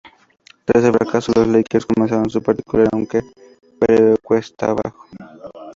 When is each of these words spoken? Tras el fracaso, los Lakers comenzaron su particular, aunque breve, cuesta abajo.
Tras 0.65 0.83
el 0.83 0.93
fracaso, 0.93 1.31
los 1.35 1.47
Lakers 1.47 1.85
comenzaron 1.85 2.27
su 2.27 2.41
particular, 2.41 2.87
aunque 2.91 3.21
breve, 3.79 4.17
cuesta 4.23 4.71
abajo. 4.71 5.05